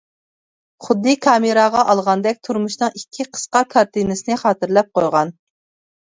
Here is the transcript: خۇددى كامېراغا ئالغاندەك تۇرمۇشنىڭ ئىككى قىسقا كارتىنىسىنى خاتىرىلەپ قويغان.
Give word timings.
خۇددى 0.85 1.11
كامېراغا 1.25 1.83
ئالغاندەك 1.93 2.39
تۇرمۇشنىڭ 2.49 2.97
ئىككى 3.01 3.27
قىسقا 3.37 3.63
كارتىنىسىنى 3.75 4.41
خاتىرىلەپ 4.47 4.93
قويغان. 5.01 5.37